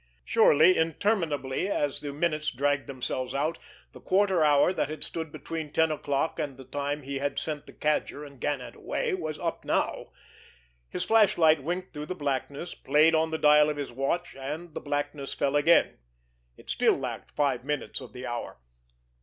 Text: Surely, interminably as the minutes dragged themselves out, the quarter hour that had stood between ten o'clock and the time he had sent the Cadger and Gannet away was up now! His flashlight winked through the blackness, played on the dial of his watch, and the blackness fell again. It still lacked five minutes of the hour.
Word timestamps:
Surely, 0.25 0.77
interminably 0.79 1.69
as 1.69 2.01
the 2.01 2.11
minutes 2.11 2.49
dragged 2.49 2.87
themselves 2.87 3.35
out, 3.35 3.59
the 3.91 3.99
quarter 4.01 4.43
hour 4.43 4.73
that 4.73 4.89
had 4.89 5.03
stood 5.03 5.31
between 5.31 5.71
ten 5.71 5.91
o'clock 5.91 6.39
and 6.39 6.57
the 6.57 6.63
time 6.65 7.03
he 7.03 7.19
had 7.19 7.37
sent 7.37 7.67
the 7.67 7.71
Cadger 7.71 8.25
and 8.25 8.41
Gannet 8.41 8.75
away 8.75 9.13
was 9.13 9.37
up 9.37 9.63
now! 9.63 10.07
His 10.89 11.05
flashlight 11.05 11.61
winked 11.61 11.93
through 11.93 12.07
the 12.07 12.15
blackness, 12.15 12.73
played 12.73 13.13
on 13.13 13.29
the 13.29 13.37
dial 13.37 13.69
of 13.69 13.77
his 13.77 13.91
watch, 13.91 14.35
and 14.35 14.73
the 14.73 14.81
blackness 14.81 15.35
fell 15.35 15.55
again. 15.55 15.99
It 16.57 16.71
still 16.71 16.97
lacked 16.97 17.29
five 17.29 17.63
minutes 17.63 18.01
of 18.01 18.11
the 18.11 18.25
hour. 18.25 18.57